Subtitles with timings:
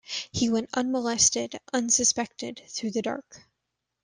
[0.31, 3.43] He went unmolested, unsuspected, through the dark.